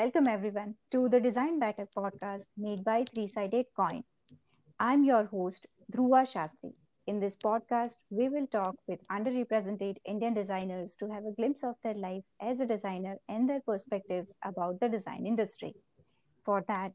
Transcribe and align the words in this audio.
Welcome 0.00 0.28
everyone 0.28 0.76
to 0.92 1.10
the 1.10 1.20
Design 1.20 1.60
Baithak 1.60 1.88
podcast 1.94 2.46
made 2.56 2.82
by 2.84 3.04
Three 3.04 3.26
Sided 3.26 3.66
Coin. 3.76 4.02
I'm 4.78 5.04
your 5.04 5.24
host, 5.26 5.66
Dhruva 5.92 6.20
Shastri. 6.32 6.70
In 7.06 7.20
this 7.20 7.36
podcast, 7.36 7.96
we 8.08 8.30
will 8.30 8.46
talk 8.46 8.76
with 8.86 9.06
underrepresented 9.08 9.98
Indian 10.06 10.32
designers 10.32 10.96
to 11.00 11.08
have 11.10 11.26
a 11.26 11.34
glimpse 11.34 11.62
of 11.64 11.74
their 11.84 11.98
life 12.04 12.24
as 12.40 12.62
a 12.62 12.66
designer 12.66 13.18
and 13.28 13.46
their 13.46 13.60
perspectives 13.60 14.34
about 14.42 14.80
the 14.80 14.88
design 14.88 15.26
industry. 15.26 15.74
For 16.46 16.64
that, 16.68 16.92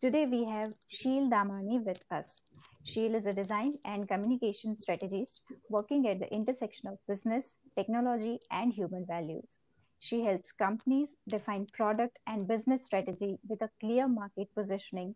today 0.00 0.24
we 0.24 0.46
have 0.46 0.72
Sheel 0.88 1.28
Damani 1.28 1.84
with 1.84 2.02
us. 2.10 2.40
Sheel 2.84 3.16
is 3.16 3.26
a 3.26 3.34
design 3.34 3.74
and 3.84 4.08
communication 4.08 4.78
strategist 4.78 5.42
working 5.68 6.08
at 6.08 6.20
the 6.20 6.32
intersection 6.32 6.88
of 6.88 7.06
business, 7.06 7.56
technology, 7.76 8.38
and 8.50 8.72
human 8.72 9.04
values. 9.04 9.58
She 9.98 10.22
helps 10.22 10.52
companies 10.52 11.16
define 11.28 11.66
product 11.72 12.18
and 12.26 12.46
business 12.46 12.84
strategy 12.84 13.38
with 13.48 13.62
a 13.62 13.70
clear 13.80 14.06
market 14.06 14.48
positioning, 14.54 15.14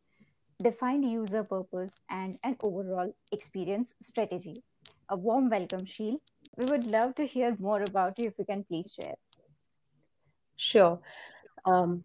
defined 0.62 1.04
user 1.04 1.44
purpose, 1.44 2.00
and 2.10 2.38
an 2.44 2.56
overall 2.64 3.14
experience 3.32 3.94
strategy. 4.00 4.62
A 5.08 5.16
warm 5.16 5.50
welcome, 5.50 5.84
Sheel. 5.84 6.20
We 6.56 6.66
would 6.66 6.86
love 6.86 7.14
to 7.16 7.26
hear 7.26 7.56
more 7.58 7.82
about 7.82 8.18
you 8.18 8.26
if 8.26 8.34
you 8.38 8.44
can 8.44 8.64
please 8.64 8.92
share. 8.92 9.14
Sure. 10.56 11.00
Um, 11.64 12.04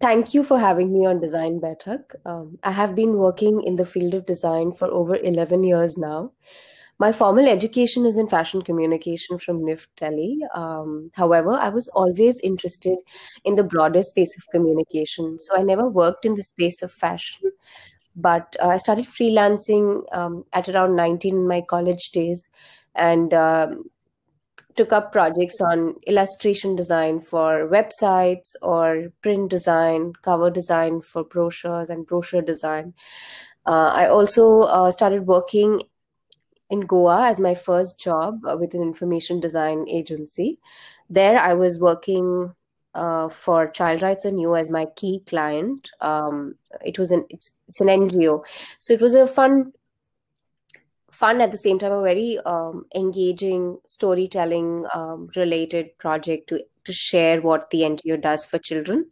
thank 0.00 0.34
you 0.34 0.42
for 0.42 0.58
having 0.58 0.92
me 0.92 1.06
on 1.06 1.20
Design 1.20 1.60
Baithak. 1.60 2.14
Um, 2.24 2.58
I 2.62 2.72
have 2.72 2.94
been 2.94 3.14
working 3.18 3.62
in 3.62 3.76
the 3.76 3.86
field 3.86 4.14
of 4.14 4.26
design 4.26 4.72
for 4.72 4.88
over 4.88 5.16
11 5.16 5.64
years 5.64 5.96
now. 5.96 6.32
My 7.00 7.12
formal 7.12 7.48
education 7.48 8.04
is 8.04 8.18
in 8.18 8.28
fashion 8.28 8.60
communication 8.60 9.38
from 9.38 9.64
NIFT 9.64 9.86
Delhi. 9.96 10.38
Um, 10.54 11.10
however, 11.14 11.52
I 11.52 11.70
was 11.70 11.88
always 11.88 12.38
interested 12.40 12.98
in 13.42 13.54
the 13.54 13.64
broader 13.64 14.02
space 14.02 14.36
of 14.36 14.46
communication. 14.50 15.38
So 15.38 15.56
I 15.56 15.62
never 15.62 15.88
worked 15.88 16.26
in 16.26 16.34
the 16.34 16.42
space 16.42 16.82
of 16.82 16.92
fashion, 16.92 17.52
but 18.14 18.54
uh, 18.62 18.68
I 18.68 18.76
started 18.76 19.06
freelancing 19.06 20.02
um, 20.14 20.44
at 20.52 20.68
around 20.68 20.94
19 20.94 21.34
in 21.34 21.48
my 21.48 21.62
college 21.62 22.10
days 22.10 22.42
and 22.94 23.32
um, 23.32 23.84
took 24.76 24.92
up 24.92 25.10
projects 25.10 25.58
on 25.62 25.94
illustration 26.06 26.76
design 26.76 27.18
for 27.18 27.66
websites 27.66 28.52
or 28.60 29.06
print 29.22 29.48
design, 29.48 30.12
cover 30.20 30.50
design 30.50 31.00
for 31.00 31.24
brochures, 31.24 31.88
and 31.88 32.06
brochure 32.06 32.42
design. 32.42 32.92
Uh, 33.64 33.90
I 33.94 34.06
also 34.08 34.62
uh, 34.64 34.90
started 34.90 35.26
working 35.26 35.80
in 36.70 36.80
Goa 36.80 37.26
as 37.26 37.40
my 37.40 37.54
first 37.54 37.98
job 37.98 38.40
uh, 38.46 38.56
with 38.56 38.74
an 38.74 38.82
information 38.82 39.40
design 39.40 39.86
agency. 39.88 40.58
There, 41.08 41.38
I 41.38 41.54
was 41.54 41.80
working 41.80 42.54
uh, 42.94 43.28
for 43.28 43.68
Child 43.68 44.02
Rights 44.02 44.24
and 44.24 44.40
You 44.40 44.54
as 44.56 44.70
my 44.70 44.86
key 44.96 45.22
client. 45.26 45.90
Um, 46.00 46.54
it 46.84 46.98
was 46.98 47.10
an 47.10 47.26
it's 47.28 47.50
it's 47.68 47.80
an 47.80 47.88
NGO, 47.88 48.44
so 48.78 48.92
it 48.92 49.00
was 49.00 49.14
a 49.14 49.26
fun, 49.26 49.72
fun 51.10 51.40
at 51.40 51.50
the 51.50 51.58
same 51.58 51.78
time 51.78 51.92
a 51.92 52.02
very 52.02 52.38
um, 52.46 52.86
engaging 52.94 53.78
storytelling 53.88 54.86
um, 54.94 55.30
related 55.36 55.96
project 55.98 56.48
to 56.48 56.64
to 56.84 56.92
share 56.92 57.40
what 57.40 57.70
the 57.70 57.80
NGO 57.80 58.20
does 58.20 58.44
for 58.44 58.58
children. 58.58 59.10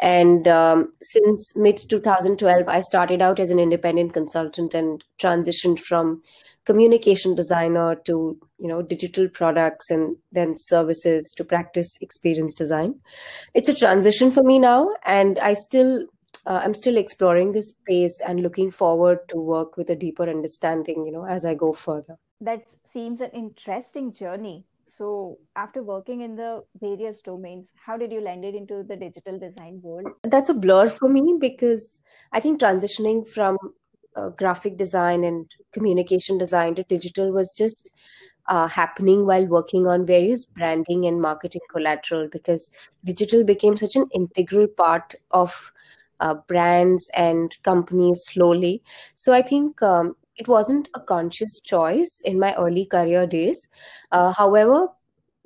And 0.00 0.46
um, 0.46 0.92
since 1.02 1.56
mid 1.56 1.88
2012, 1.88 2.68
I 2.68 2.80
started 2.82 3.20
out 3.20 3.40
as 3.40 3.50
an 3.50 3.58
independent 3.58 4.12
consultant 4.12 4.74
and 4.74 5.02
transitioned 5.18 5.80
from 5.80 6.22
communication 6.68 7.34
designer 7.34 7.94
to 8.04 8.14
you 8.58 8.68
know 8.68 8.82
digital 8.82 9.26
products 9.40 9.90
and 9.90 10.16
then 10.38 10.54
services 10.54 11.32
to 11.38 11.44
practice 11.52 11.96
experience 12.02 12.52
design. 12.52 12.94
It's 13.54 13.70
a 13.70 13.74
transition 13.74 14.30
for 14.30 14.42
me 14.42 14.58
now 14.58 14.80
and 15.16 15.38
i 15.38 15.54
still 15.54 15.92
uh, 16.46 16.60
i'm 16.62 16.74
still 16.74 16.98
exploring 17.02 17.52
this 17.52 17.70
space 17.70 18.20
and 18.28 18.42
looking 18.46 18.70
forward 18.70 19.26
to 19.30 19.44
work 19.52 19.78
with 19.78 19.94
a 19.96 19.96
deeper 20.04 20.28
understanding 20.36 21.06
you 21.06 21.12
know 21.12 21.24
as 21.36 21.46
i 21.52 21.54
go 21.54 21.72
further. 21.72 22.18
That 22.40 22.60
seems 22.84 23.20
an 23.20 23.30
interesting 23.30 24.12
journey. 24.12 24.64
So 24.84 25.38
after 25.56 25.82
working 25.82 26.20
in 26.26 26.36
the 26.36 26.52
various 26.80 27.22
domains 27.22 27.72
how 27.88 27.96
did 27.96 28.12
you 28.12 28.20
land 28.28 28.44
it 28.44 28.54
into 28.54 28.84
the 28.92 28.96
digital 29.06 29.38
design 29.38 29.80
world? 29.82 30.14
That's 30.22 30.48
a 30.50 30.54
blur 30.68 30.88
for 31.00 31.08
me 31.18 31.26
because 31.48 32.00
i 32.32 32.40
think 32.46 32.60
transitioning 32.60 33.26
from 33.36 33.58
uh, 34.16 34.28
graphic 34.30 34.76
design 34.76 35.24
and 35.24 35.46
communication 35.72 36.38
design 36.38 36.74
to 36.74 36.82
digital 36.84 37.32
was 37.32 37.52
just 37.52 37.92
uh, 38.48 38.66
happening 38.66 39.26
while 39.26 39.46
working 39.46 39.86
on 39.86 40.06
various 40.06 40.46
branding 40.46 41.04
and 41.06 41.20
marketing 41.20 41.60
collateral 41.70 42.28
because 42.30 42.72
digital 43.04 43.44
became 43.44 43.76
such 43.76 43.96
an 43.96 44.06
integral 44.14 44.66
part 44.66 45.14
of 45.30 45.72
uh, 46.20 46.34
brands 46.34 47.10
and 47.14 47.56
companies 47.62 48.24
slowly. 48.24 48.82
So 49.14 49.32
I 49.32 49.42
think 49.42 49.82
um, 49.82 50.16
it 50.36 50.48
wasn't 50.48 50.88
a 50.94 51.00
conscious 51.00 51.60
choice 51.60 52.20
in 52.24 52.38
my 52.38 52.54
early 52.54 52.86
career 52.86 53.26
days. 53.26 53.68
Uh, 54.12 54.32
however, 54.32 54.88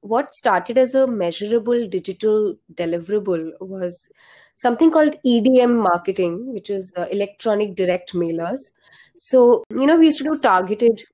what 0.03 0.33
started 0.33 0.77
as 0.77 0.95
a 0.95 1.07
measurable 1.07 1.89
digital 1.89 2.57
deliverable 2.75 3.53
was 3.61 4.11
something 4.57 4.91
called 4.91 5.17
EDM 5.25 5.81
marketing, 5.83 6.53
which 6.53 6.71
is 6.71 6.93
uh, 6.97 7.07
electronic 7.11 7.77
direct 7.77 8.13
mailers. 8.13 8.71
So, 9.17 9.65
you 9.71 9.87
know, 9.87 9.97
we 9.97 10.07
used 10.07 10.19
to 10.19 10.25
do 10.25 10.39
targeted 10.39 11.05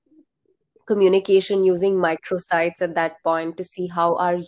communication 0.87 1.63
using 1.63 1.95
microsites 1.95 2.81
at 2.81 2.95
that 2.95 3.23
point 3.23 3.57
to 3.57 3.63
see 3.63 3.87
how 3.87 4.15
our 4.15 4.39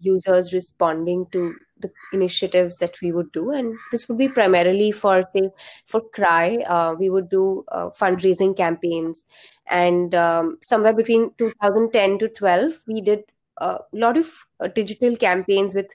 users 0.00 0.52
responding 0.54 1.26
to 1.32 1.54
the 1.80 1.90
initiatives 2.12 2.78
that 2.78 2.96
we 3.02 3.12
would 3.12 3.30
do 3.32 3.50
and 3.50 3.76
this 3.90 4.08
would 4.08 4.16
be 4.16 4.28
primarily 4.28 4.90
for 4.92 5.24
say 5.34 5.50
for 5.86 6.00
cry 6.14 6.56
uh, 6.66 6.94
we 6.98 7.10
would 7.10 7.28
do 7.28 7.64
uh, 7.68 7.90
fundraising 7.90 8.56
campaigns 8.56 9.24
and 9.66 10.14
um, 10.14 10.58
somewhere 10.62 10.94
between 10.94 11.30
2010 11.38 12.18
to 12.18 12.28
12 12.28 12.72
we 12.86 13.00
did 13.00 13.24
a 13.62 13.78
lot 13.92 14.16
of 14.16 14.28
uh, 14.60 14.68
digital 14.68 15.16
campaigns 15.16 15.74
with 15.74 15.86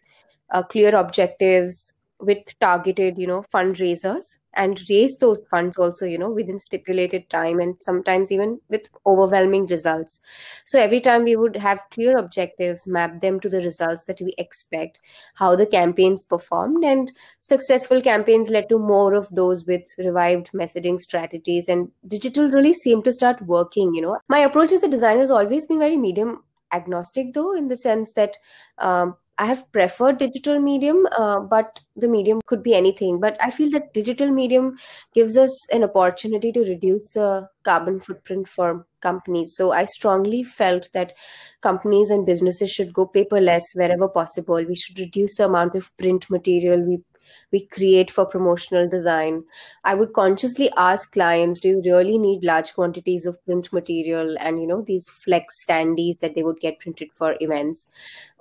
uh, 0.51 0.63
clear 0.63 0.95
objectives 0.95 1.93
with 2.19 2.57
targeted 2.59 3.17
you 3.17 3.27
know 3.27 3.43
fundraisers 3.53 4.37
and 4.55 4.81
raise 4.89 5.17
those 5.17 5.39
funds 5.51 5.77
also 5.77 6.05
you 6.05 6.17
know 6.17 6.31
within 6.31 6.57
stipulated 6.57 7.29
time 7.29 7.59
and 7.59 7.79
sometimes 7.79 8.31
even 8.31 8.59
with 8.69 8.89
overwhelming 9.05 9.67
results. 9.67 10.19
So 10.65 10.79
every 10.79 10.99
time 10.99 11.25
we 11.25 11.35
would 11.35 11.57
have 11.57 11.83
clear 11.91 12.17
objectives 12.17 12.87
map 12.87 13.21
them 13.21 13.39
to 13.41 13.49
the 13.49 13.61
results 13.61 14.05
that 14.05 14.19
we 14.19 14.33
expect 14.39 14.99
how 15.35 15.55
the 15.55 15.67
campaigns 15.67 16.23
performed 16.23 16.83
and 16.83 17.11
successful 17.39 18.01
campaigns 18.01 18.49
led 18.49 18.67
to 18.69 18.79
more 18.79 19.13
of 19.13 19.29
those 19.29 19.63
with 19.65 19.93
revived 19.99 20.51
messaging 20.53 20.99
strategies 20.99 21.69
and 21.69 21.91
digital 22.07 22.49
really 22.49 22.73
seemed 22.73 23.03
to 23.03 23.13
start 23.13 23.39
working 23.43 23.93
you 23.93 24.01
know. 24.01 24.17
My 24.27 24.39
approach 24.39 24.71
as 24.71 24.81
a 24.81 24.89
designer 24.89 25.19
has 25.19 25.31
always 25.31 25.65
been 25.65 25.77
very 25.77 25.97
medium 25.97 26.41
agnostic 26.73 27.33
though 27.33 27.55
in 27.55 27.67
the 27.67 27.75
sense 27.75 28.13
that 28.13 28.37
um, 28.77 29.15
I 29.39 29.45
have 29.45 29.71
preferred 29.71 30.17
digital 30.17 30.59
medium, 30.59 31.05
uh, 31.15 31.39
but 31.39 31.81
the 31.95 32.07
medium 32.07 32.41
could 32.47 32.63
be 32.63 32.73
anything. 32.73 33.19
But 33.19 33.37
I 33.39 33.51
feel 33.51 33.69
that 33.69 33.93
digital 33.93 34.31
medium 34.31 34.77
gives 35.13 35.37
us 35.37 35.67
an 35.71 35.83
opportunity 35.83 36.51
to 36.53 36.61
reduce 36.61 37.13
the 37.13 37.47
carbon 37.63 37.99
footprint 37.99 38.47
for 38.47 38.87
companies. 39.01 39.55
So 39.55 39.71
I 39.71 39.85
strongly 39.85 40.43
felt 40.43 40.89
that 40.93 41.13
companies 41.61 42.09
and 42.09 42.25
businesses 42.25 42.71
should 42.71 42.93
go 42.93 43.07
paperless 43.07 43.61
wherever 43.75 44.07
possible. 44.07 44.55
We 44.55 44.75
should 44.75 44.97
reduce 44.97 45.35
the 45.35 45.45
amount 45.45 45.75
of 45.75 45.95
print 45.97 46.29
material 46.31 46.81
we 46.81 47.03
we 47.51 47.65
create 47.67 48.11
for 48.11 48.25
promotional 48.25 48.89
design. 48.89 49.43
I 49.83 49.95
would 49.95 50.13
consciously 50.13 50.69
ask 50.77 51.11
clients, 51.11 51.59
do 51.59 51.69
you 51.69 51.81
really 51.85 52.17
need 52.17 52.43
large 52.43 52.73
quantities 52.73 53.25
of 53.25 53.43
print 53.45 53.71
material 53.71 54.35
and 54.39 54.59
you 54.61 54.67
know 54.67 54.81
these 54.81 55.09
flex 55.09 55.63
standees 55.65 56.19
that 56.19 56.35
they 56.35 56.43
would 56.43 56.59
get 56.59 56.79
printed 56.79 57.09
for 57.13 57.35
events? 57.39 57.87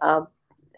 Uh, 0.00 0.22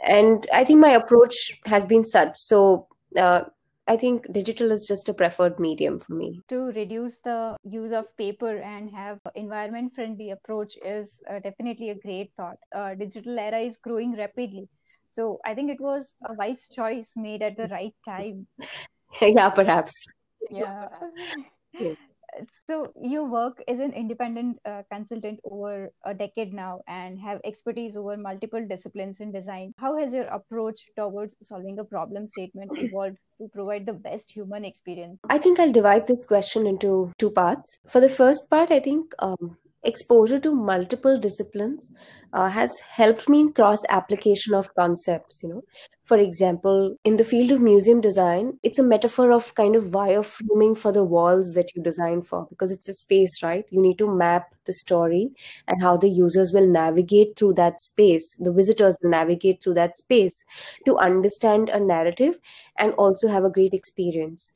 and 0.05 0.47
i 0.53 0.65
think 0.65 0.79
my 0.79 0.91
approach 0.91 1.61
has 1.67 1.85
been 1.85 2.05
such 2.05 2.31
so 2.37 2.87
uh, 3.17 3.43
I 3.89 3.97
think 3.97 4.31
digital 4.31 4.71
is 4.71 4.85
just 4.87 5.09
a 5.09 5.15
preferred 5.15 5.59
medium 5.59 5.99
for 5.99 6.13
me. 6.13 6.43
To 6.49 6.65
reduce 6.77 7.19
the 7.19 7.57
use 7.65 7.93
of 7.93 8.15
paper 8.19 8.59
and 8.59 8.91
have 8.91 9.19
environment 9.35 9.95
friendly 9.95 10.31
approach 10.31 10.77
is 10.85 11.23
uh, 11.29 11.39
definitely 11.39 11.89
a 11.89 11.95
great 11.95 12.31
thought. 12.37 12.59
Uh, 12.75 12.95
digital 12.95 13.39
era 13.39 13.61
is 13.61 13.79
growing 13.79 14.15
rapidly. 14.15 14.69
So 15.11 15.39
I 15.45 15.55
think 15.55 15.71
it 15.71 15.81
was 15.81 16.17
a 16.25 16.35
wise 16.35 16.67
choice 16.71 17.15
made 17.17 17.43
at 17.43 17.57
the 17.57 17.69
right 17.69 17.95
time. 18.05 18.47
yeah, 19.21 19.51
perhaps. 19.51 19.93
Yeah. 20.51 20.89
yeah 21.73 21.95
so 22.69 22.93
you 23.01 23.25
work 23.25 23.63
as 23.69 23.79
an 23.79 23.93
independent 23.93 24.59
uh, 24.65 24.83
consultant 24.93 25.41
over 25.45 25.91
a 26.05 26.15
decade 26.15 26.53
now 26.53 26.81
and 26.87 27.19
have 27.19 27.41
expertise 27.45 27.97
over 27.97 28.17
multiple 28.17 28.65
disciplines 28.69 29.21
in 29.21 29.33
design 29.33 29.73
how 29.79 29.97
has 29.97 30.13
your 30.13 30.27
approach 30.27 30.81
towards 30.97 31.37
solving 31.43 31.79
a 31.79 31.85
problem 31.85 32.27
statement 32.27 32.71
evolved 32.77 33.17
to 33.41 33.49
provide 33.49 33.87
the 33.87 33.93
best 33.93 34.31
human 34.33 34.65
experience 34.65 35.19
i 35.29 35.39
think 35.39 35.59
i'll 35.59 35.73
divide 35.73 36.07
this 36.07 36.27
question 36.27 36.67
into 36.67 37.13
two 37.19 37.31
parts 37.31 37.79
for 37.87 38.01
the 38.01 38.09
first 38.09 38.49
part 38.51 38.71
i 38.71 38.81
think 38.81 39.15
um, 39.21 39.57
exposure 39.83 40.39
to 40.41 40.55
multiple 40.55 41.19
disciplines 41.19 41.95
uh, 42.33 42.49
has 42.49 42.79
helped 42.81 43.29
me 43.29 43.41
in 43.41 43.53
cross 43.53 43.85
application 43.89 44.55
of 44.55 44.75
concepts 44.75 45.41
you 45.43 45.49
know. 45.49 45.63
For 46.05 46.17
example 46.17 46.97
in 47.05 47.17
the 47.17 47.25
field 47.25 47.51
of 47.51 47.61
museum 47.61 48.01
design 48.01 48.59
it's 48.63 48.79
a 48.79 48.83
metaphor 48.83 49.31
of 49.31 49.55
kind 49.55 49.77
of 49.77 49.85
wireframing 49.87 50.77
for 50.77 50.91
the 50.91 51.05
walls 51.05 51.53
that 51.55 51.75
you 51.77 51.83
design 51.83 52.23
for 52.23 52.47
because 52.49 52.73
it's 52.73 52.89
a 52.89 52.95
space 52.95 53.43
right? 53.43 53.65
You 53.71 53.81
need 53.83 53.99
to 53.99 54.13
map 54.13 54.55
the 54.65 54.73
story 54.73 55.31
and 55.67 55.83
how 55.83 55.97
the 55.97 56.09
users 56.09 56.53
will 56.53 56.67
navigate 56.67 57.37
through 57.37 57.55
that 57.55 57.81
space 57.81 58.37
the 58.41 58.53
visitors 58.53 58.97
will 59.03 59.11
navigate 59.11 59.63
through 59.63 59.75
that 59.75 59.97
space 59.97 60.45
to 60.87 60.97
understand 60.97 61.69
a 61.69 61.79
narrative 61.81 62.39
and 62.79 62.93
also 62.95 63.29
have 63.29 63.45
a 63.45 63.51
great 63.51 63.75
experience 63.75 64.55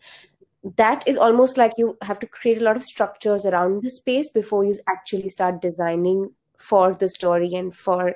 that 0.77 1.07
is 1.09 1.17
almost 1.17 1.57
like 1.57 1.73
you 1.77 1.97
have 2.03 2.21
to 2.21 2.27
create 2.27 2.59
a 2.59 2.65
lot 2.65 2.77
of 2.77 2.85
structures 2.85 3.45
around 3.45 3.83
the 3.83 3.91
space 3.91 4.29
before 4.29 4.65
you 4.65 4.77
actually 4.89 5.29
start 5.29 5.61
designing 5.61 6.31
for 6.59 6.95
the 6.95 7.09
story 7.09 7.55
and 7.55 7.75
for 7.75 8.15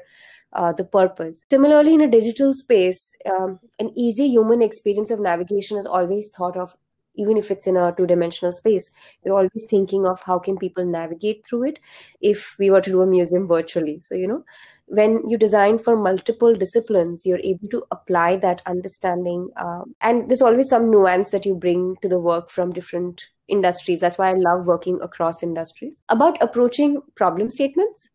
uh, 0.53 0.73
the 0.73 0.85
purpose. 0.85 1.43
Similarly, 1.51 1.95
in 1.95 2.01
a 2.01 2.11
digital 2.11 2.55
space, 2.55 3.11
um, 3.35 3.59
an 3.79 3.91
easy 3.97 4.29
human 4.29 4.63
experience 4.63 5.11
of 5.11 5.21
navigation 5.21 5.77
is 5.77 5.87
always 5.87 6.31
thought 6.35 6.57
of, 6.57 6.77
even 7.17 7.37
if 7.37 7.51
it's 7.51 7.67
in 7.67 7.77
a 7.77 7.93
two-dimensional 7.97 8.53
space. 8.53 8.91
You're 9.25 9.37
always 9.37 9.67
thinking 9.69 10.07
of 10.07 10.23
how 10.23 10.39
can 10.39 10.57
people 10.57 10.85
navigate 10.85 11.45
through 11.45 11.65
it 11.65 11.81
if 12.21 12.57
we 12.59 12.71
were 12.71 12.81
to 12.81 12.91
do 12.91 13.03
a 13.03 13.07
museum 13.07 13.49
virtually. 13.49 14.01
So 14.05 14.15
you 14.15 14.29
know, 14.29 14.45
when 14.87 15.29
you 15.29 15.37
design 15.37 15.79
for 15.79 15.97
multiple 15.97 16.55
disciplines 16.55 17.27
you're 17.27 17.41
able 17.41 17.69
to 17.69 17.85
apply 17.91 18.37
that 18.37 18.63
understanding 18.67 19.49
um, 19.57 19.95
and 20.01 20.29
there's 20.29 20.43
always 20.43 20.69
some 20.69 20.91
nuance 20.91 21.31
that 21.31 21.45
you 21.45 21.55
bring 21.55 21.97
to 22.03 22.09
the 22.09 22.21
work 22.21 22.51
from 22.51 22.71
different 22.71 23.29
industries 23.49 24.01
that's 24.01 24.19
why 24.19 24.31
i 24.31 24.35
love 24.35 24.67
working 24.67 24.99
across 25.03 25.43
industries 25.43 26.03
about 26.09 26.41
approaching 26.43 27.01
problem 27.15 27.51
statements 27.51 28.09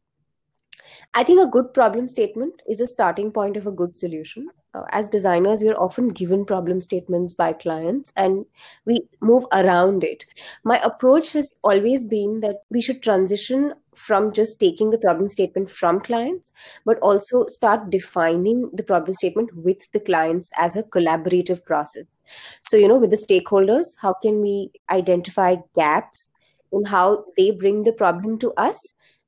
I 1.13 1.23
think 1.23 1.41
a 1.41 1.47
good 1.47 1.73
problem 1.73 2.07
statement 2.07 2.62
is 2.69 2.79
a 2.79 2.88
starting 2.88 3.31
point 3.31 3.57
of 3.57 3.68
a 3.68 3.71
good 3.71 3.97
solution. 3.97 4.47
Uh, 4.73 4.83
as 4.91 5.09
designers, 5.09 5.62
we 5.62 5.69
are 5.69 5.79
often 5.79 6.07
given 6.07 6.45
problem 6.45 6.79
statements 6.79 7.33
by 7.33 7.51
clients 7.51 8.13
and 8.15 8.45
we 8.85 9.01
move 9.19 9.44
around 9.51 10.03
it. 10.06 10.25
My 10.63 10.79
approach 10.81 11.33
has 11.33 11.51
always 11.63 12.06
been 12.06 12.39
that 12.39 12.63
we 12.69 12.81
should 12.81 13.03
transition 13.03 13.73
from 13.96 14.32
just 14.32 14.60
taking 14.60 14.92
the 14.92 14.98
problem 14.98 15.30
statement 15.30 15.70
from 15.70 16.00
clients, 16.00 16.52
but 16.86 16.98
also 17.00 17.46
start 17.48 17.90
defining 17.90 18.70
the 18.74 18.84
problem 18.84 19.14
statement 19.14 19.56
with 19.56 19.92
the 19.92 20.00
clients 20.00 20.50
as 20.58 20.76
a 20.76 20.84
collaborative 20.84 21.64
process. 21.66 22.06
So, 22.64 22.78
you 22.78 22.88
know, 22.88 22.98
with 22.98 23.12
the 23.12 23.26
stakeholders, 23.30 23.86
how 24.02 24.14
can 24.14 24.42
we 24.42 24.72
identify 24.90 25.56
gaps 25.76 26.30
in 26.72 26.86
how 26.86 27.26
they 27.38 27.52
bring 27.52 27.84
the 27.84 27.92
problem 27.92 28.40
to 28.40 28.54
us 28.58 28.78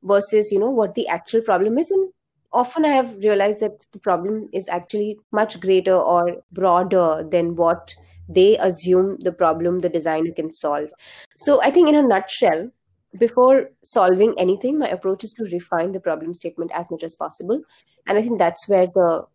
versus 0.04 0.52
you 0.52 0.60
know 0.60 0.70
what 0.70 0.96
the 0.96 1.08
actual 1.08 1.42
problem 1.42 1.78
is 1.78 1.90
and 1.92 2.12
often 2.52 2.86
i 2.86 2.90
have 2.90 3.16
realized 3.18 3.60
that 3.62 3.86
the 3.92 4.00
problem 4.00 4.50
is 4.54 4.68
actually 4.70 5.18
much 5.32 5.60
greater 5.60 5.96
or 5.96 6.38
broader 6.52 7.26
than 7.32 7.56
what 7.56 7.96
they 8.30 8.58
assume 8.58 9.18
the 9.22 9.32
problem 9.32 9.80
the 9.80 9.90
designer 9.90 10.32
can 10.32 10.52
solve 10.52 10.90
so 11.38 11.62
i 11.62 11.72
think 11.72 11.90
in 11.90 11.96
a 11.96 12.04
nutshell 12.04 12.70
before 13.18 13.70
solving 13.84 14.34
anything 14.38 14.80
my 14.80 14.90
approach 14.90 15.24
is 15.24 15.34
to 15.34 15.44
refine 15.46 15.92
the 15.92 16.00
problem 16.00 16.34
statement 16.34 16.72
as 16.74 16.90
much 16.90 17.04
as 17.04 17.16
possible. 17.16 17.62
And 18.08 18.18
i 18.18 18.22
think 18.22 18.40
that's 18.40 18.68
where 18.68 18.88
the 18.88 19.26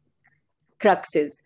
crux 0.80 1.16
is. 1.16 1.40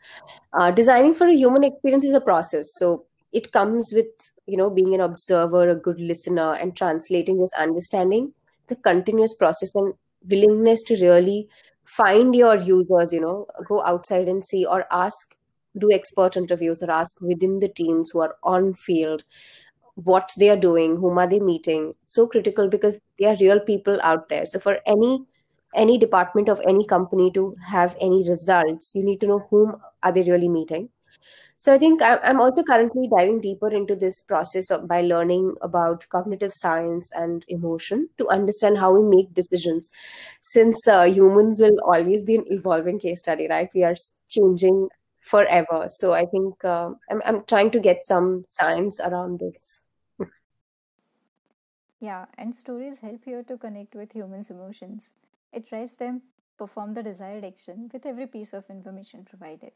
Uh, 0.53 0.71
designing 0.71 1.15
for 1.15 1.27
a 1.27 1.35
human 1.35 1.65
experience 1.65 2.05
is 2.05 2.15
a 2.15 2.21
process. 2.21 2.67
So 2.75 3.07
it 3.33 3.53
comes 3.53 3.93
with 3.95 4.07
you 4.47 4.57
know 4.57 4.71
being 4.71 4.95
an 4.95 5.01
observer 5.01 5.69
a 5.71 5.77
good 5.77 6.01
listener 6.01 6.55
and 6.55 6.77
translating 6.77 7.41
this 7.41 7.53
understanding. 7.59 8.33
It's 8.65 8.73
a 8.73 8.83
continuous 8.83 9.35
process 9.35 9.75
and 9.75 9.95
willingness 10.29 10.83
to 10.85 10.95
really 11.03 11.49
find 11.85 12.35
your 12.35 12.57
users 12.57 13.13
you 13.13 13.21
know 13.21 13.47
go 13.67 13.85
outside 13.85 14.29
and 14.29 14.45
see 14.47 14.65
or 14.65 14.85
ask 14.93 15.37
do 15.79 15.91
expert 15.91 16.37
interviews 16.37 16.83
or 16.83 16.91
ask 16.91 17.21
within 17.21 17.59
the 17.59 17.69
teams 17.69 18.11
who 18.11 18.21
are 18.21 18.37
on 18.43 18.73
field 18.75 19.25
what 19.95 20.33
they 20.39 20.49
are 20.49 20.57
doing 20.57 20.97
whom 20.97 21.19
are 21.19 21.27
they 21.27 21.41
meeting 21.41 21.95
so 22.07 22.27
critical 22.27 22.69
because 22.69 22.99
they 23.19 23.27
are 23.27 23.37
real 23.41 23.61
people 23.61 23.99
out 24.03 24.29
there 24.29 24.47
so 24.47 24.59
for 24.59 24.79
any 24.87 25.25
any 25.75 25.99
department 25.99 26.49
of 26.49 26.61
any 26.67 26.87
company 26.87 27.31
to 27.31 27.55
have 27.67 27.97
any 28.01 28.27
results 28.29 28.93
you 28.95 29.05
need 29.05 29.21
to 29.21 29.27
know 29.27 29.47
whom 29.51 29.77
are 30.03 30.13
they 30.13 30.23
really 30.23 30.49
meeting 30.49 30.89
so 31.63 31.73
I 31.73 31.79
think 31.79 32.01
I'm 32.03 32.41
also 32.41 32.65
currently 32.65 33.09
diving 33.09 33.41
deeper 33.41 33.69
into 33.69 33.95
this 33.95 34.21
process 34.21 34.69
of, 34.69 34.89
by 34.89 35.01
learning 35.03 35.55
about 35.63 36.05
cognitive 36.09 36.53
science 36.53 37.13
and 37.13 37.45
emotion 37.47 38.09
to 38.19 38.29
understand 38.31 38.79
how 38.79 38.93
we 38.93 39.05
make 39.05 39.33
decisions. 39.33 39.89
Since 40.43 40.89
uh, 40.89 41.05
humans 41.05 41.61
will 41.61 41.79
always 41.87 42.25
be 42.25 42.35
an 42.35 42.47
evolving 42.49 42.99
case 42.99 43.21
study, 43.21 43.47
right? 43.49 43.71
We 43.77 43.85
are 43.85 43.95
changing 44.29 44.89
forever. 45.21 45.85
So 45.87 46.13
I 46.13 46.27
think 46.27 46.65
uh, 46.65 46.91
I'm, 47.09 47.23
I'm 47.25 47.45
trying 47.45 47.71
to 47.71 47.79
get 47.79 48.05
some 48.07 48.45
science 48.49 48.99
around 48.99 49.39
this. 49.39 49.82
Yeah, 52.03 52.27
and 52.37 52.55
stories 52.55 52.99
help 52.99 53.27
you 53.27 53.43
to 53.45 53.57
connect 53.57 53.95
with 53.95 54.13
humans' 54.13 54.51
emotions. 54.51 55.09
It 55.55 55.67
drives 55.71 55.97
them 55.97 56.21
perform 56.59 56.93
the 56.93 57.03
desired 57.03 57.45
action 57.45 57.89
with 57.93 58.05
every 58.05 58.27
piece 58.27 58.53
of 58.53 58.69
information 58.69 59.25
provided 59.25 59.73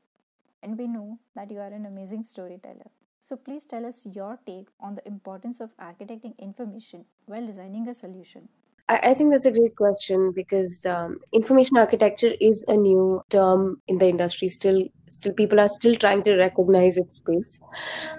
and 0.62 0.78
we 0.78 0.86
know 0.88 1.18
that 1.34 1.50
you 1.50 1.58
are 1.60 1.72
an 1.72 1.86
amazing 1.86 2.24
storyteller. 2.24 2.90
So 3.20 3.36
please 3.36 3.64
tell 3.66 3.86
us 3.86 4.06
your 4.06 4.38
take 4.46 4.68
on 4.80 4.96
the 4.96 5.06
importance 5.06 5.60
of 5.60 5.76
architecting 5.78 6.38
information 6.38 7.04
while 7.26 7.46
designing 7.46 7.88
a 7.88 7.94
solution. 7.94 8.48
I, 8.88 9.14
think 9.14 9.32
that's 9.32 9.46
a 9.46 9.52
great 9.52 9.74
question 9.74 10.30
because 10.30 10.86
um, 10.86 11.18
information 11.32 11.76
architecture 11.76 12.32
is 12.40 12.62
a 12.68 12.76
new 12.76 13.20
term 13.30 13.80
in 13.88 13.98
the 13.98 14.08
industry. 14.08 14.48
Still, 14.48 14.84
still 15.08 15.32
people 15.32 15.58
are 15.58 15.68
still 15.68 15.96
trying 15.96 16.22
to 16.22 16.36
recognize 16.36 16.96
its 16.96 17.16
space. 17.16 17.58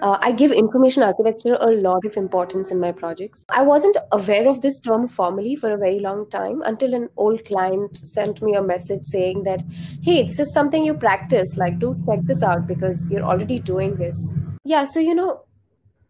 Uh, 0.02 0.18
I 0.20 0.32
give 0.32 0.52
information 0.52 1.02
architecture 1.02 1.56
a 1.58 1.70
lot 1.70 2.04
of 2.04 2.18
importance 2.18 2.70
in 2.70 2.80
my 2.80 2.92
projects. 2.92 3.46
I 3.48 3.62
wasn't 3.62 3.96
aware 4.12 4.46
of 4.46 4.60
this 4.60 4.78
term 4.80 5.08
formally 5.08 5.56
for 5.56 5.72
a 5.72 5.78
very 5.78 6.00
long 6.00 6.28
time 6.28 6.60
until 6.60 6.92
an 6.92 7.08
old 7.16 7.46
client 7.46 8.06
sent 8.06 8.42
me 8.42 8.54
a 8.54 8.62
message 8.62 9.04
saying 9.04 9.44
that, 9.44 9.62
"Hey, 10.02 10.24
this 10.24 10.38
is 10.38 10.52
something 10.52 10.84
you 10.84 10.92
practice. 10.92 11.56
Like, 11.56 11.78
do 11.78 11.96
check 12.04 12.20
this 12.24 12.42
out 12.42 12.66
because 12.66 13.10
you're 13.10 13.24
already 13.24 13.58
doing 13.58 13.96
this." 13.96 14.34
Yeah, 14.64 14.84
so 14.84 15.00
you 15.00 15.14
know, 15.14 15.44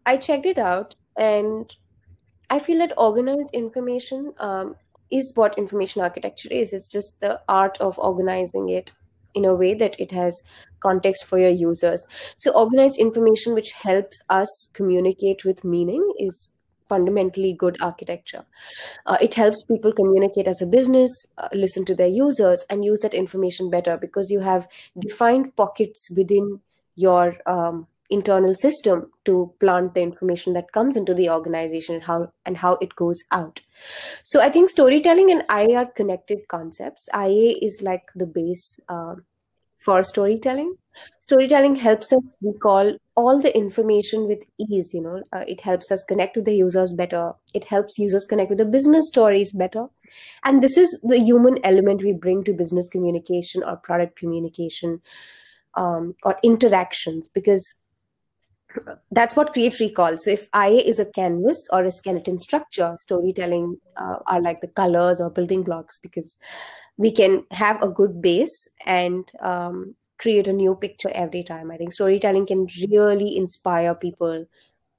I 0.05 0.17
checked 0.17 0.45
it 0.45 0.57
out 0.57 0.95
and 1.15 1.73
I 2.49 2.59
feel 2.59 2.79
that 2.79 2.93
organized 2.97 3.51
information 3.53 4.33
um, 4.39 4.75
is 5.11 5.31
what 5.35 5.57
information 5.57 6.01
architecture 6.01 6.49
is. 6.51 6.73
It's 6.73 6.91
just 6.91 7.13
the 7.19 7.41
art 7.47 7.79
of 7.79 7.97
organizing 7.99 8.69
it 8.69 8.91
in 9.35 9.45
a 9.45 9.55
way 9.55 9.73
that 9.75 9.99
it 9.99 10.11
has 10.11 10.41
context 10.79 11.25
for 11.25 11.37
your 11.37 11.49
users. 11.49 12.05
So, 12.37 12.51
organized 12.51 12.99
information 12.99 13.53
which 13.53 13.71
helps 13.71 14.21
us 14.29 14.69
communicate 14.73 15.45
with 15.45 15.63
meaning 15.63 16.03
is 16.17 16.51
fundamentally 16.87 17.53
good 17.53 17.77
architecture. 17.79 18.43
Uh, 19.05 19.17
it 19.21 19.35
helps 19.35 19.63
people 19.63 19.93
communicate 19.93 20.47
as 20.47 20.61
a 20.61 20.65
business, 20.65 21.11
uh, 21.37 21.47
listen 21.53 21.85
to 21.85 21.95
their 21.95 22.07
users, 22.07 22.65
and 22.69 22.83
use 22.83 22.99
that 23.01 23.13
information 23.13 23.69
better 23.69 23.95
because 23.95 24.31
you 24.31 24.39
have 24.39 24.67
defined 24.99 25.55
pockets 25.55 26.09
within 26.15 26.59
your 26.95 27.35
um, 27.45 27.87
internal 28.09 28.55
system 28.55 29.11
to 29.25 29.53
plant 29.59 29.93
the 29.93 30.01
information 30.01 30.53
that 30.53 30.71
comes 30.71 30.97
into 30.97 31.13
the 31.13 31.29
organization 31.29 31.95
and 31.95 32.03
how 32.03 32.31
and 32.45 32.57
how 32.57 32.77
it 32.81 32.95
goes 32.95 33.23
out. 33.31 33.61
So 34.23 34.41
i 34.41 34.49
think 34.49 34.69
storytelling 34.69 35.31
and 35.31 35.43
ia 35.51 35.79
are 35.79 35.91
connected 35.91 36.47
concepts. 36.47 37.07
Ia 37.15 37.55
is 37.61 37.81
like 37.81 38.11
the 38.15 38.25
base 38.25 38.77
uh, 38.89 39.15
for 39.77 40.03
storytelling. 40.03 40.75
Storytelling 41.21 41.75
helps 41.75 42.11
us 42.11 42.27
recall 42.41 42.97
all 43.15 43.39
the 43.39 43.55
information 43.55 44.27
with 44.27 44.43
ease 44.57 44.93
you 44.93 45.01
know. 45.01 45.21
Uh, 45.31 45.45
it 45.47 45.61
helps 45.61 45.91
us 45.91 46.03
connect 46.03 46.35
with 46.35 46.45
the 46.45 46.55
users 46.55 46.93
better. 46.93 47.33
It 47.53 47.65
helps 47.65 47.97
users 47.97 48.25
connect 48.25 48.49
with 48.49 48.57
the 48.57 48.65
business 48.65 49.07
stories 49.07 49.51
better. 49.53 49.85
And 50.43 50.63
this 50.63 50.77
is 50.77 50.99
the 51.03 51.19
human 51.19 51.59
element 51.63 52.03
we 52.03 52.13
bring 52.13 52.43
to 52.45 52.53
business 52.53 52.89
communication 52.89 53.63
or 53.63 53.77
product 53.77 54.17
communication 54.17 55.01
um, 55.75 56.15
or 56.23 56.37
interactions 56.43 57.29
because 57.29 57.73
that's 59.11 59.35
what 59.35 59.53
create 59.53 59.79
recall. 59.79 60.17
So 60.17 60.31
if 60.31 60.47
ia 60.55 60.81
is 60.81 60.99
a 60.99 61.05
canvas 61.05 61.67
or 61.71 61.83
a 61.83 61.91
skeleton 61.91 62.39
structure 62.39 62.95
storytelling 62.99 63.77
uh, 63.97 64.17
are 64.27 64.41
like 64.41 64.61
the 64.61 64.67
colors 64.67 65.19
or 65.19 65.29
building 65.29 65.63
blocks 65.63 65.97
because 65.97 66.37
we 66.97 67.11
can 67.11 67.45
have 67.51 67.81
a 67.81 67.89
good 67.89 68.21
base 68.21 68.67
and 68.85 69.31
um, 69.39 69.95
create 70.19 70.47
a 70.47 70.53
new 70.53 70.75
picture 70.75 71.09
every 71.13 71.43
time. 71.43 71.71
I 71.71 71.77
think 71.77 71.93
storytelling 71.93 72.45
can 72.47 72.67
really 72.91 73.37
inspire 73.37 73.95
people 73.95 74.45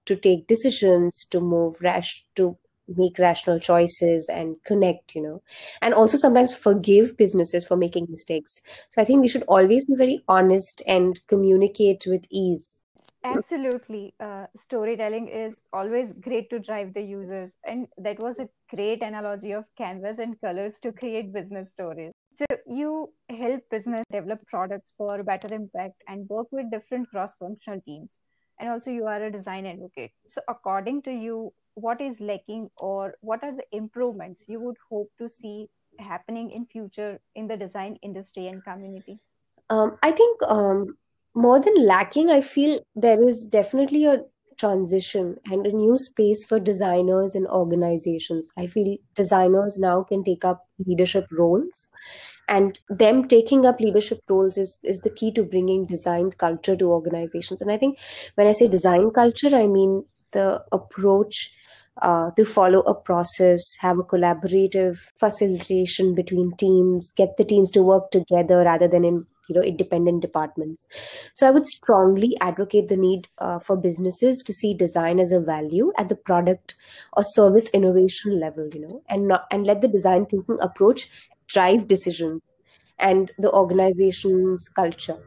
to 0.07 0.17
take 0.17 0.47
decisions 0.47 1.27
to 1.31 1.41
move 1.41 1.81
rash 1.81 2.25
to 2.37 2.57
make 2.97 3.19
rational 3.21 3.61
choices 3.61 4.29
and 4.29 4.57
connect 4.65 5.15
you 5.15 5.23
know. 5.23 5.43
And 5.81 5.95
also 5.95 6.17
sometimes 6.17 6.53
forgive 6.55 7.17
businesses 7.17 7.65
for 7.67 7.77
making 7.77 8.09
mistakes. 8.11 8.61
So 8.89 9.01
i 9.01 9.05
think 9.05 9.21
we 9.21 9.29
should 9.29 9.45
always 9.47 9.85
be 9.85 9.95
very 9.95 10.25
honest 10.27 10.83
and 10.87 11.21
communicate 11.29 12.05
with 12.09 12.25
ease 12.31 12.80
Absolutely. 13.23 14.15
Uh, 14.19 14.47
storytelling 14.57 15.29
is 15.29 15.63
always 15.73 16.13
great 16.13 16.49
to 16.51 16.59
drive 16.59 16.95
the 16.95 17.03
users. 17.03 17.57
And 17.67 17.87
that 17.99 18.19
was 18.19 18.39
a 18.39 18.49
great 18.75 19.03
analogy 19.03 19.53
of 19.53 19.65
canvas 19.77 20.19
and 20.19 20.41
colors 20.41 20.79
to 20.81 20.93
create 20.93 21.33
business 21.33 21.73
stories. 21.73 22.13
So 22.35 22.47
you 22.67 23.13
help 23.29 23.63
business 23.71 24.01
develop 24.11 24.41
products 24.47 24.93
for 24.97 25.23
better 25.23 25.55
impact 25.55 26.03
and 26.09 26.29
work 26.29 26.47
with 26.51 26.71
different 26.71 27.11
cross-functional 27.11 27.83
teams. 27.83 28.19
And 28.59 28.71
also 28.71 28.91
you 28.91 29.07
are 29.07 29.23
a 29.23 29.31
design 29.31 29.67
advocate. 29.67 30.13
So 30.27 30.41
according 30.49 31.03
to 31.03 31.11
you, 31.11 31.53
what 31.75 32.01
is 32.01 32.21
lacking 32.21 32.71
or 32.81 33.15
what 33.21 33.43
are 33.43 33.55
the 33.55 33.65
improvements 33.73 34.47
you 34.49 34.61
would 34.61 34.77
hope 34.91 35.11
to 35.19 35.29
see 35.29 35.69
happening 35.99 36.51
in 36.55 36.67
future 36.67 37.21
in 37.35 37.47
the 37.47 37.57
design 37.57 37.99
industry 38.03 38.47
and 38.47 38.65
community? 38.65 39.19
Um, 39.69 39.99
I 40.03 40.13
think 40.13 40.41
um, 40.43 40.97
more 41.35 41.61
than 41.61 41.75
lacking, 41.87 42.31
I 42.31 42.41
feel 42.41 42.81
there 42.95 43.27
is 43.27 43.47
definitely 43.47 44.07
a 44.07 44.23
transition 44.59 45.37
and 45.47 45.67
a 45.67 45.73
new 45.73 45.97
space 45.97 46.45
for 46.45 46.61
designers 46.61 47.35
and 47.35 47.47
organizations. 47.47 48.51
I 48.59 48.67
feel 48.67 48.97
designers 49.15 49.79
now 49.79 50.03
can 50.03 50.23
take 50.23 50.45
up 50.45 50.67
leadership 50.87 51.27
roles, 51.33 51.89
and 52.49 52.79
them 52.89 53.27
taking 53.29 53.65
up 53.65 53.81
leadership 53.81 54.21
roles 54.29 54.59
is, 54.59 54.79
is 54.83 54.99
the 54.99 55.11
key 55.11 55.33
to 55.33 55.43
bringing 55.43 55.87
design 55.87 56.31
culture 56.33 56.77
to 56.77 56.91
organizations. 56.91 57.61
And 57.61 57.71
I 57.71 57.79
think 57.79 57.99
when 58.35 58.47
I 58.47 58.53
say 58.53 58.69
design 58.69 59.11
culture, 59.11 59.55
I 59.55 59.67
mean 59.67 60.05
the 60.33 60.63
approach. 60.73 61.53
Uh, 62.03 62.31
to 62.39 62.47
follow 62.47 62.79
a 62.83 62.95
process, 62.95 63.61
have 63.81 63.99
a 63.99 64.03
collaborative 64.03 64.97
facilitation 65.19 66.15
between 66.15 66.51
teams, 66.57 67.13
get 67.15 67.37
the 67.37 67.45
teams 67.45 67.71
to 67.71 67.83
work 67.83 68.11
together 68.11 68.63
rather 68.65 68.89
than 68.89 69.05
in 69.05 69.27
you 69.51 69.55
know 69.57 69.63
independent 69.71 70.23
departments. 70.23 70.87
So 71.35 71.47
i 71.49 71.51
would 71.51 71.67
strongly 71.67 72.31
advocate 72.41 72.89
the 72.89 72.97
need 72.97 73.29
uh, 73.39 73.59
for 73.59 73.77
businesses 73.77 74.43
to 74.47 74.53
see 74.53 74.75
design 74.75 75.21
as 75.21 75.33
a 75.33 75.41
value 75.41 75.93
at 75.99 76.09
the 76.09 76.17
product 76.31 76.77
or 77.15 77.25
service 77.33 77.69
innovation 77.81 78.39
level 78.45 78.69
you 78.73 78.81
know 78.87 79.03
and 79.09 79.29
not 79.29 79.47
and 79.51 79.67
let 79.67 79.81
the 79.81 79.89
design 79.97 80.27
thinking 80.27 80.59
approach 80.69 81.09
drive 81.57 81.89
decisions 81.89 82.43
and 82.99 83.33
the 83.39 83.53
organization's 83.53 84.69
culture 84.81 85.19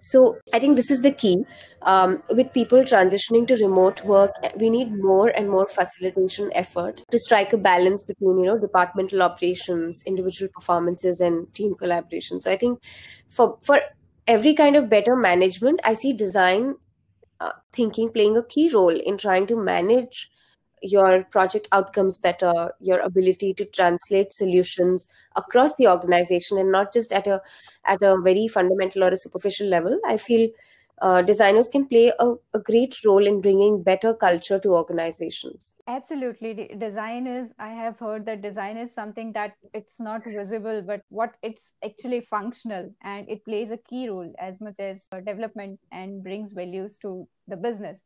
so 0.00 0.38
I 0.52 0.58
think 0.58 0.76
this 0.76 0.90
is 0.90 1.02
the 1.02 1.12
key. 1.12 1.44
Um, 1.82 2.22
with 2.30 2.52
people 2.52 2.80
transitioning 2.80 3.46
to 3.48 3.56
remote 3.56 4.04
work, 4.04 4.32
we 4.58 4.70
need 4.70 4.92
more 4.92 5.28
and 5.28 5.48
more 5.48 5.68
facilitation 5.68 6.50
effort 6.54 7.02
to 7.10 7.18
strike 7.18 7.52
a 7.52 7.58
balance 7.58 8.02
between 8.02 8.38
you 8.38 8.46
know 8.46 8.58
departmental 8.58 9.22
operations, 9.22 10.02
individual 10.06 10.50
performances, 10.52 11.20
and 11.20 11.52
team 11.54 11.74
collaboration. 11.74 12.40
So 12.40 12.50
I 12.50 12.56
think 12.56 12.80
for 13.28 13.58
for 13.62 13.80
every 14.26 14.54
kind 14.54 14.76
of 14.76 14.90
better 14.90 15.16
management, 15.16 15.80
I 15.84 15.92
see 15.94 16.12
design 16.12 16.74
uh, 17.40 17.52
thinking 17.72 18.10
playing 18.10 18.36
a 18.36 18.44
key 18.44 18.70
role 18.72 18.98
in 18.98 19.16
trying 19.18 19.46
to 19.48 19.56
manage 19.56 20.30
your 20.82 21.24
project 21.24 21.68
outcomes 21.72 22.18
better, 22.18 22.72
your 22.80 23.00
ability 23.00 23.54
to 23.54 23.64
translate 23.64 24.32
solutions 24.32 25.06
across 25.34 25.74
the 25.74 25.88
organization 25.88 26.58
and 26.58 26.70
not 26.70 26.92
just 26.92 27.12
at 27.12 27.26
a 27.26 27.40
at 27.84 28.02
a 28.02 28.16
very 28.22 28.48
fundamental 28.48 29.04
or 29.04 29.10
a 29.10 29.16
superficial 29.16 29.68
level. 29.68 29.98
I 30.06 30.16
feel 30.16 30.50
uh, 31.02 31.20
designers 31.20 31.68
can 31.68 31.86
play 31.86 32.10
a, 32.18 32.34
a, 32.54 32.58
great 32.58 32.96
role 33.04 33.26
in 33.26 33.42
bringing 33.42 33.82
better 33.82 34.14
culture 34.14 34.58
to 34.58 34.70
organizations. 34.70 35.74
Absolutely. 35.86 36.70
Design 36.78 37.26
is 37.26 37.50
i 37.58 37.68
have 37.68 37.98
heard 37.98 38.24
that 38.24 38.40
design 38.40 38.76
is 38.76 38.92
something 38.92 39.32
that 39.32 39.54
it's 39.74 40.00
not 40.00 40.24
visible 40.24 40.82
but 40.82 41.02
what 41.10 41.34
it's 41.42 41.74
actually 41.84 42.20
functional 42.20 42.90
and 43.02 43.28
it 43.28 43.44
plays 43.44 43.70
a 43.70 43.76
key 43.76 44.08
role 44.08 44.32
as 44.38 44.60
much 44.60 44.80
as 44.80 45.08
development 45.24 45.78
and 45.92 46.22
brings 46.22 46.52
values 46.52 46.98
to 46.98 47.28
the 47.48 47.56
business 47.56 48.02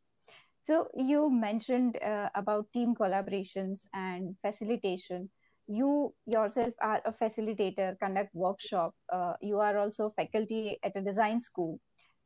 so 0.63 0.87
you 0.95 1.29
mentioned 1.29 1.97
uh, 2.03 2.29
about 2.35 2.71
team 2.73 2.95
collaborations 2.95 3.87
and 3.93 4.35
facilitation. 4.41 5.29
You 5.67 6.13
yourself 6.25 6.73
are 6.81 7.01
a 7.05 7.11
facilitator, 7.11 7.97
conduct 7.99 8.33
workshop. 8.33 8.93
Uh, 9.11 9.33
you 9.41 9.59
are 9.59 9.77
also 9.77 10.13
faculty 10.15 10.77
at 10.83 10.95
a 10.95 11.01
design 11.01 11.39
school. 11.41 11.79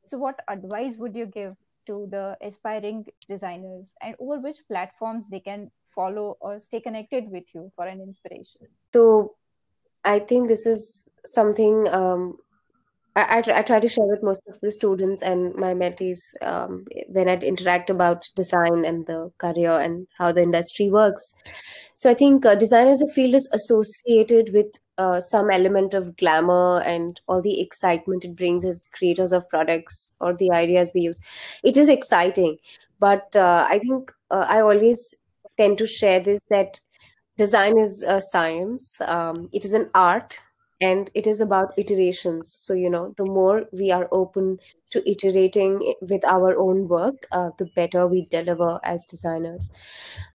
So 0.06 0.18
what 0.18 0.40
advice 0.48 0.98
would 0.98 1.16
you 1.16 1.26
give 1.26 1.56
to 1.88 2.08
the 2.10 2.36
aspiring 2.42 3.06
designers 3.30 3.94
and 4.02 4.16
over 4.20 4.40
which 4.40 4.58
platforms 4.68 5.28
they 5.30 5.40
can 5.40 5.72
follow 5.84 6.38
or 6.42 6.60
stay 6.60 6.82
connected 6.82 7.30
with 7.30 7.44
you 7.54 7.72
for 7.76 7.88
an 7.88 8.02
inspiration? 8.02 8.62
So 8.94 9.36
I 10.04 10.20
think 10.20 10.48
this 10.48 10.66
is 10.66 11.10
something 11.24 11.88
um, 11.90 12.38
I, 13.16 13.42
I, 13.48 13.62
try 13.62 13.80
to 13.80 13.88
share 13.88 14.06
with 14.06 14.22
most 14.22 14.42
of 14.48 14.60
the 14.62 14.72
students 14.72 15.22
and 15.22 15.56
my 15.56 15.74
mentees 15.74 16.18
um, 16.42 16.86
when 17.08 17.30
I 17.30 17.36
interact 17.36 17.90
about 17.90 18.28
design 18.36 18.84
and 18.84 19.08
the 19.08 19.32
career 19.38 19.72
and 19.72 20.06
how 20.18 20.34
the 20.34 20.44
industry 20.44 20.90
works. 20.90 21.34
So 21.96 22.10
I 22.10 22.14
think 22.14 22.46
uh, 22.46 22.56
design 22.56 22.88
as 22.88 23.02
a 23.02 23.08
field 23.08 23.34
is 23.34 23.48
associated 23.54 24.50
with 24.54 24.68
uh, 24.98 25.22
some 25.22 25.50
element 25.50 25.94
of 25.94 26.18
glamour 26.18 26.82
and 26.82 27.20
all 27.28 27.42
the 27.42 27.62
excitement 27.62 28.26
it 28.26 28.36
brings 28.36 28.66
as 28.66 28.90
creators 28.94 29.32
of 29.32 29.48
products 29.50 30.12
or 30.20 30.36
the 30.36 30.52
ideas 30.52 30.92
we 30.94 31.02
use. 31.02 31.20
It 31.64 31.78
is 31.78 31.88
exciting, 31.88 32.58
but 33.00 33.34
uh, 33.34 33.66
I 33.70 33.80
think 33.80 34.12
uh, 34.30 34.46
I 34.50 34.60
always 34.60 35.16
tend 35.58 35.78
to 35.78 35.88
share 35.88 36.20
this 36.20 36.40
that 36.50 36.82
design 37.38 37.78
is 37.78 38.04
a 38.06 38.20
science. 38.20 39.00
Um, 39.00 39.48
it 39.54 39.64
is 39.64 39.74
an 39.74 39.90
art 39.96 40.42
and 40.82 41.10
it 41.14 41.26
is 41.28 41.42
about 41.42 41.74
iterations. 41.78 42.54
So 42.58 42.74
you 42.74 42.90
know 42.90 43.14
the 43.18 43.26
more 43.26 43.66
we 43.72 43.92
are 43.92 44.08
open 44.12 44.60
to 44.92 45.10
iterating 45.10 45.94
with 46.02 46.24
our 46.26 46.58
own 46.58 46.88
work 46.88 47.28
uh, 47.32 47.50
the 47.58 47.68
better 47.76 48.08
we 48.08 48.28
deliver 48.28 48.80
as 48.84 49.06
designers. 49.06 49.70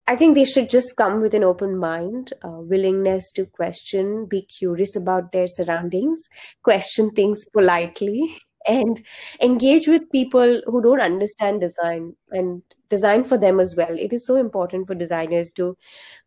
I 0.07 0.17
think 0.17 0.35
they 0.35 0.45
should 0.45 0.71
just 0.71 0.97
come 0.97 1.21
with 1.21 1.35
an 1.35 1.45
open 1.45 1.77
mind 1.77 2.33
uh, 2.43 2.61
willingness 2.73 3.31
to 3.33 3.45
question 3.47 4.27
be 4.27 4.43
curious 4.43 4.97
about 4.97 5.33
their 5.33 5.47
surroundings 5.47 6.23
question 6.63 7.11
things 7.11 7.45
politely 7.53 8.37
and 8.67 9.03
engage 9.43 9.87
with 9.89 10.11
people 10.11 10.63
who 10.67 10.83
don't 10.83 11.01
understand 11.01 11.61
design 11.61 12.15
and 12.31 12.63
design 12.89 13.23
for 13.25 13.37
them 13.39 13.61
as 13.61 13.75
well. 13.77 13.99
It 13.99 14.13
is 14.15 14.27
so 14.27 14.37
important 14.37 14.87
for 14.87 14.95
designers 14.95 15.53
to 15.53 15.77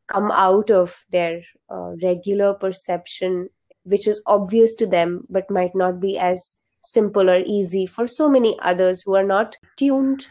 come 0.07 0.31
out 0.31 0.71
of 0.71 1.05
their 1.11 1.41
uh, 1.69 1.91
regular 2.03 2.53
perception 2.53 3.49
which 3.83 4.07
is 4.07 4.21
obvious 4.25 4.73
to 4.75 4.87
them 4.87 5.25
but 5.29 5.49
might 5.49 5.75
not 5.75 5.99
be 5.99 6.17
as 6.17 6.57
simple 6.83 7.29
or 7.29 7.41
easy 7.45 7.85
for 7.85 8.07
so 8.07 8.29
many 8.29 8.57
others 8.59 9.03
who 9.03 9.15
are 9.15 9.23
not 9.23 9.57
tuned 9.77 10.27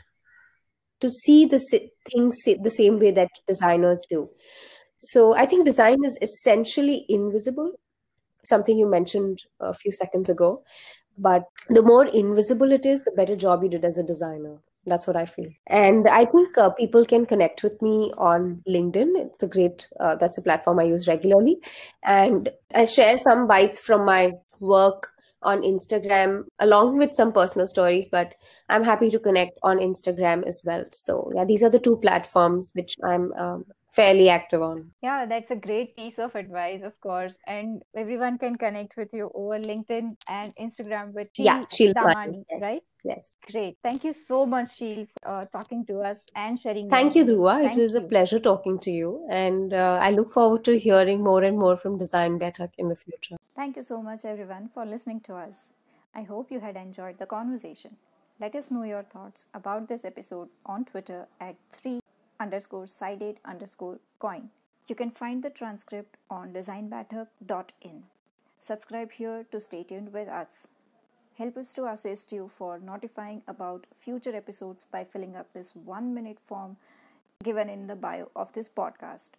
to 1.00 1.08
see 1.08 1.44
the 1.46 1.60
things 2.10 2.36
the 2.44 2.70
same 2.70 2.98
way 2.98 3.10
that 3.10 3.30
designers 3.46 4.04
do. 4.08 4.28
So 4.96 5.34
I 5.34 5.46
think 5.46 5.64
design 5.64 5.98
is 6.04 6.18
essentially 6.20 7.06
invisible, 7.08 7.72
something 8.44 8.76
you 8.76 8.86
mentioned 8.86 9.42
a 9.58 9.72
few 9.72 9.92
seconds 9.92 10.28
ago. 10.28 10.62
But 11.16 11.44
the 11.68 11.82
more 11.82 12.06
invisible 12.06 12.72
it 12.72 12.84
is, 12.84 13.02
the 13.02 13.12
better 13.12 13.36
job 13.36 13.62
you 13.62 13.70
did 13.70 13.84
as 13.84 13.98
a 13.98 14.02
designer. 14.02 14.58
That's 14.86 15.06
what 15.06 15.16
I 15.16 15.26
feel. 15.26 15.50
And 15.66 16.08
I 16.08 16.24
think 16.24 16.56
uh, 16.56 16.70
people 16.70 17.04
can 17.04 17.26
connect 17.26 17.62
with 17.62 17.80
me 17.82 18.12
on 18.16 18.62
LinkedIn. 18.68 19.10
It's 19.16 19.42
a 19.42 19.48
great, 19.48 19.88
uh, 20.00 20.16
that's 20.16 20.38
a 20.38 20.42
platform 20.42 20.78
I 20.78 20.84
use 20.84 21.06
regularly. 21.06 21.58
And 22.02 22.50
I 22.74 22.86
share 22.86 23.18
some 23.18 23.46
bites 23.46 23.78
from 23.78 24.06
my 24.06 24.32
work 24.58 25.10
on 25.42 25.62
Instagram 25.62 26.44
along 26.58 26.98
with 26.98 27.14
some 27.14 27.32
personal 27.32 27.66
stories, 27.66 28.08
but 28.08 28.34
I'm 28.68 28.84
happy 28.84 29.10
to 29.10 29.18
connect 29.18 29.58
on 29.62 29.78
Instagram 29.78 30.46
as 30.46 30.62
well. 30.64 30.84
So, 30.92 31.30
yeah, 31.34 31.44
these 31.44 31.62
are 31.62 31.70
the 31.70 31.78
two 31.78 31.96
platforms 31.96 32.70
which 32.74 32.96
I'm 33.02 33.32
um, 33.34 33.64
fairly 33.90 34.28
active 34.28 34.62
on. 34.62 34.90
Yeah, 35.02 35.26
that's 35.26 35.50
a 35.50 35.56
great 35.56 35.96
piece 35.96 36.18
of 36.18 36.34
advice, 36.34 36.82
of 36.82 36.98
course. 37.00 37.36
And 37.46 37.82
everyone 37.96 38.38
can 38.38 38.56
connect 38.56 38.96
with 38.96 39.08
you 39.12 39.30
over 39.34 39.58
LinkedIn 39.58 40.16
and 40.28 40.54
Instagram 40.56 41.12
with 41.12 41.28
Sheel 41.34 41.46
yeah, 41.46 41.62
Sheel 41.72 41.92
Damani, 41.94 42.44
yes. 42.50 42.62
right? 42.62 42.82
Yes. 43.04 43.36
Great. 43.50 43.78
Thank 43.82 44.04
you 44.04 44.12
so 44.12 44.44
much, 44.46 44.76
Sheel, 44.76 45.06
for 45.06 45.28
uh, 45.28 45.44
talking 45.46 45.84
to 45.86 46.00
us 46.00 46.26
and 46.36 46.58
sharing. 46.58 46.90
Thank 46.90 47.14
you, 47.14 47.24
Dhruva. 47.24 47.70
It 47.70 47.76
was 47.76 47.94
you. 47.94 48.00
a 48.00 48.02
pleasure 48.02 48.38
talking 48.38 48.78
to 48.80 48.90
you. 48.90 49.26
And 49.30 49.72
uh, 49.72 49.98
I 50.00 50.10
look 50.10 50.32
forward 50.32 50.64
to 50.64 50.78
hearing 50.78 51.22
more 51.22 51.42
and 51.42 51.58
more 51.58 51.76
from 51.76 51.98
Design 51.98 52.38
Baithak 52.38 52.70
in 52.78 52.88
the 52.88 52.96
future. 52.96 53.36
Thank 53.56 53.76
you 53.76 53.82
so 53.82 54.02
much, 54.02 54.24
everyone, 54.24 54.70
for 54.72 54.84
listening 54.84 55.20
to 55.20 55.34
us. 55.34 55.70
I 56.14 56.22
hope 56.22 56.50
you 56.50 56.60
had 56.60 56.76
enjoyed 56.76 57.18
the 57.18 57.26
conversation. 57.26 57.96
Let 58.40 58.54
us 58.54 58.70
know 58.70 58.84
your 58.84 59.02
thoughts 59.02 59.46
about 59.54 59.88
this 59.88 60.04
episode 60.04 60.48
on 60.64 60.84
Twitter 60.84 61.26
at 61.40 61.56
3 61.72 61.99
underscore 62.40 62.86
sided 62.86 63.36
underscore 63.44 64.00
coin. 64.18 64.50
You 64.88 64.96
can 64.96 65.12
find 65.12 65.44
the 65.44 65.50
transcript 65.50 66.16
on 66.28 66.52
designbaithak.in. 66.52 68.02
Subscribe 68.60 69.12
here 69.12 69.44
to 69.52 69.60
stay 69.60 69.84
tuned 69.84 70.12
with 70.12 70.28
us. 70.28 70.66
Help 71.38 71.56
us 71.56 71.72
to 71.74 71.86
assist 71.86 72.32
you 72.32 72.50
for 72.58 72.78
notifying 72.78 73.42
about 73.46 73.86
future 73.98 74.34
episodes 74.34 74.84
by 74.90 75.04
filling 75.04 75.36
up 75.36 75.52
this 75.52 75.76
one 75.76 76.12
minute 76.12 76.38
form 76.46 76.76
given 77.42 77.70
in 77.70 77.86
the 77.86 77.94
bio 77.94 78.30
of 78.36 78.52
this 78.52 78.68
podcast. 78.68 79.30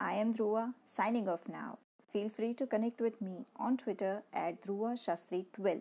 I 0.00 0.14
am 0.14 0.34
Dhruva, 0.34 0.74
signing 0.84 1.28
off 1.28 1.48
now. 1.48 1.78
Feel 2.12 2.28
free 2.28 2.54
to 2.54 2.66
connect 2.66 3.00
with 3.00 3.20
me 3.20 3.46
on 3.56 3.76
Twitter 3.76 4.22
at 4.32 4.62
Dhruva 4.62 4.92
Shastri12. 4.94 5.80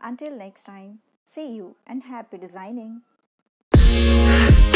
Until 0.00 0.36
next 0.36 0.64
time, 0.64 0.98
see 1.24 1.54
you 1.54 1.76
and 1.86 2.02
happy 2.04 2.38
designing. 2.38 3.02